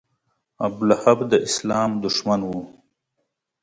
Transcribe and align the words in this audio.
ابولهب 0.65 1.19
د 1.31 1.33
اسلام 1.47 1.91
دښمن 2.03 2.41
و. 2.45 2.51